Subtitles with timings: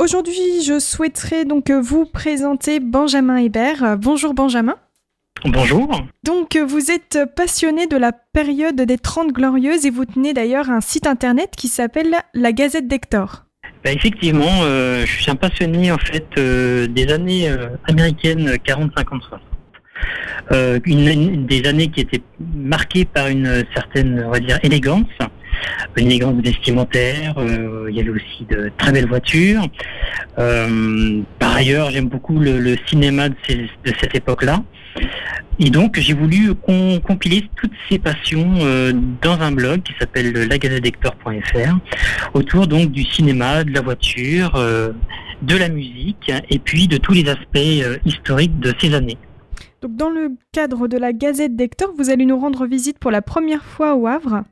[0.00, 3.96] aujourd'hui, je souhaiterais donc vous présenter Benjamin Hébert.
[3.98, 4.76] Bonjour Benjamin.
[5.44, 6.02] Bonjour.
[6.24, 10.80] Donc, vous êtes passionné de la période des Trente Glorieuses et vous tenez d'ailleurs un
[10.80, 13.44] site internet qui s'appelle la Gazette d'Hector.
[13.84, 18.92] Bah, effectivement, euh, je suis un passionné en fait euh, des années euh, américaines 40,
[18.96, 19.40] 50, 60.
[20.86, 22.22] Une, des années qui étaient
[22.54, 25.06] marquées par une certaine, on va dire, élégance,
[25.96, 27.34] une élégance vestimentaire.
[27.88, 29.66] il y avait aussi de très belles voitures.
[30.36, 33.36] par ailleurs, j'aime beaucoup le, cinéma de
[34.00, 34.62] cette époque-là.
[35.62, 41.76] Et donc, j'ai voulu compiler toutes ces passions euh, dans un blog qui s'appelle lagazetedector.fr
[42.32, 44.92] autour donc du cinéma, de la voiture, euh,
[45.42, 49.18] de la musique et puis de tous les aspects euh, historiques de ces années.
[49.82, 53.20] Donc, dans le cadre de la Gazette d'Hector, vous allez nous rendre visite pour la
[53.20, 54.44] première fois au Havre.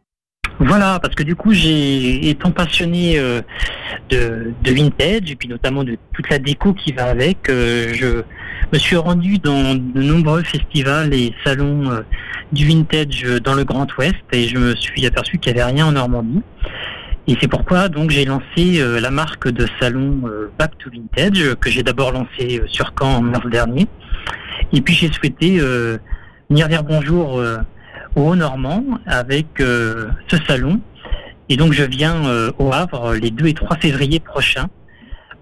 [0.60, 3.16] Voilà, parce que du coup, j'ai étant passionné
[4.10, 8.24] de, de, vintage et puis notamment de toute la déco qui va avec, je
[8.72, 12.00] me suis rendu dans de nombreux festivals et salons euh,
[12.52, 15.86] du vintage dans le Grand Ouest et je me suis aperçu qu'il n'y avait rien
[15.86, 16.42] en Normandie.
[17.26, 21.54] Et c'est pourquoi donc j'ai lancé euh, la marque de salon euh, Back to Vintage
[21.56, 23.86] que j'ai d'abord lancé sur Caen en mars dernier.
[24.72, 25.60] Et puis j'ai souhaité
[26.50, 27.40] venir dire bonjour
[28.16, 30.80] aux Haut-Normands avec ce salon.
[31.48, 34.68] Et donc je viens au Havre les 2 et 3 février prochains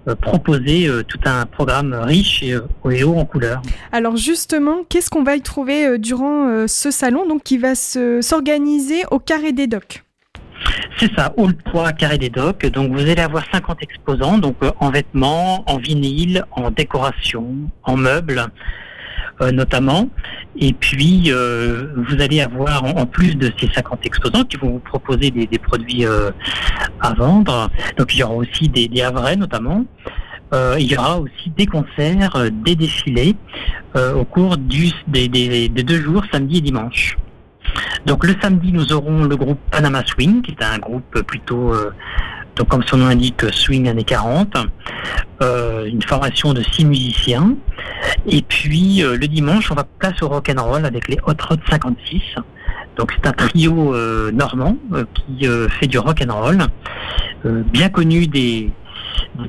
[0.08, 3.60] euh, proposer euh, tout un programme riche et, euh, haut en couleurs.
[3.90, 9.18] Alors justement, qu'est-ce qu'on va y trouver durant ce salon donc qui va s'organiser au
[9.18, 10.04] Carré des Docks?
[10.98, 12.66] C'est ça, Hall 3, Carré des Docks.
[12.66, 17.44] Donc vous allez avoir 50 exposants, donc en vêtements, en vinyle, en décoration,
[17.82, 18.46] en meubles, euh,
[19.52, 20.08] notamment.
[20.58, 24.78] Et puis, euh, vous allez avoir, en, plus de ces 50 exposants qui vont vous
[24.78, 26.30] proposer des, produits euh,
[27.00, 29.84] à vendre, donc il y aura aussi des, des notamment.
[30.78, 33.36] il y aura aussi des concerts, des défilés
[33.94, 37.16] au cours des, deux jours, samedi et dimanche.
[38.06, 41.72] Donc le samedi, nous aurons le groupe Panama Swing, qui est un groupe plutôt
[42.56, 44.56] donc comme son nom indique, swing années 40,
[45.42, 47.54] euh, une formation de six musiciens.
[48.26, 51.34] Et puis euh, le dimanche, on va place au rock and roll avec les Hot
[51.46, 52.22] Rod 56.
[52.96, 54.76] Donc c'est un trio euh, normand
[55.14, 55.46] qui
[55.78, 56.58] fait du rock and roll,
[57.44, 58.72] bien connu des,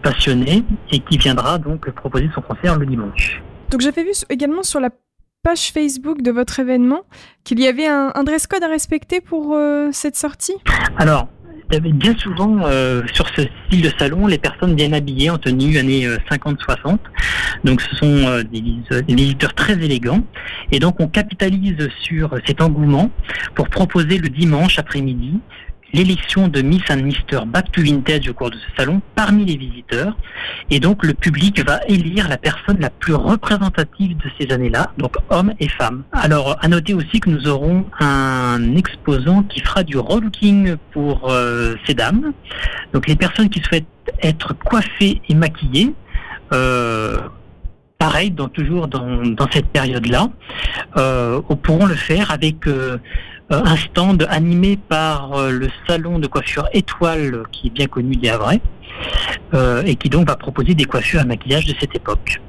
[0.03, 3.41] passionnés et qui viendra donc proposer son concert le dimanche.
[3.71, 4.89] Donc j'avais vu également sur la
[5.43, 7.03] page Facebook de votre événement
[7.45, 9.57] qu'il y avait un, dress code à respecter pour
[9.93, 10.55] cette sortie?
[10.97, 11.29] Alors,
[11.69, 16.07] bien souvent euh, sur ce style de salon, les personnes bien habillées en tenue années
[16.31, 16.57] 50-60.
[16.85, 16.97] Euh,
[17.63, 20.23] donc ce sont euh, des, des, visiteurs très élégants.
[20.71, 23.11] Et donc on capitalise sur cet engouement
[23.55, 25.39] pour proposer le dimanche après-midi
[25.93, 29.57] l'élection de Miss and Mister Back to Vintage au cours de ce salon parmi les
[29.57, 30.17] visiteurs.
[30.69, 35.15] Et donc le public va élire la personne la plus représentative de ces années-là, donc
[35.29, 36.03] hommes et femmes.
[36.11, 41.75] Alors à noter aussi que nous aurons un exposant qui fera du rolling pour euh,
[41.85, 42.33] ces dames.
[42.93, 43.85] Donc les personnes qui souhaitent
[44.21, 45.93] être coiffées et maquillées.
[46.53, 47.17] Euh,
[47.97, 50.29] pareil, dans, toujours dans, cette période-là,
[50.97, 52.67] euh, pourront le faire avec
[53.49, 58.29] un stand animé par euh, le salon de coiffure Étoile, qui est bien connu des
[58.29, 58.61] Havrais,
[59.53, 62.41] euh, et qui donc va proposer des coiffures à maquillage de cette époque.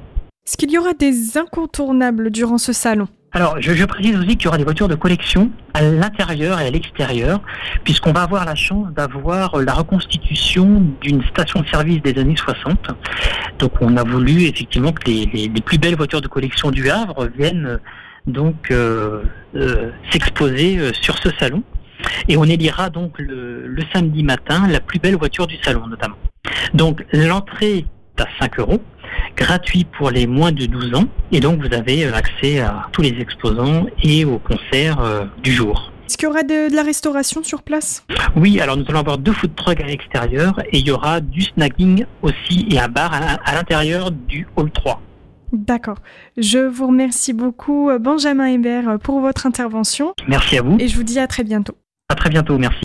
[0.45, 3.07] Est-ce qu'il y aura des incontournables durant ce salon?
[3.31, 6.71] Alors, je, précise aussi qu'il y aura des voitures de collection à l'intérieur et à
[6.71, 7.39] l'extérieur,
[7.83, 12.87] puisqu'on va avoir la chance d'avoir la reconstitution d'une station-service des années 60.
[13.59, 17.27] Donc, on a voulu effectivement que les, les plus belles voitures de collection du Havre
[17.37, 17.79] viennent
[18.29, 19.23] donc euh,
[19.55, 21.63] euh, s'exposer euh, sur ce salon.
[22.27, 26.17] Et on élira donc le, samedi matin la plus belle voiture du salon notamment.
[26.73, 27.79] Donc l'entrée
[28.17, 28.81] est à 5 euros,
[29.35, 33.19] gratuit pour les moins de 12 ans, et donc vous avez accès à tous les
[33.19, 35.91] exposants et aux concerts du jour.
[36.07, 38.03] Est-ce qu'il y aura de, la restauration sur place?
[38.35, 41.41] Oui, alors nous allons avoir deux food trucks à l'extérieur et il y aura du
[41.41, 45.01] snacking aussi et un bar à l'intérieur du hall 3.
[45.51, 45.97] D'accord.
[46.37, 50.13] Je vous remercie beaucoup, euh, Benjamin Hébert, euh, pour votre intervention.
[50.27, 50.77] Merci à vous.
[50.79, 51.75] Et je vous dis à très bientôt.
[52.09, 52.77] À très bientôt, merci.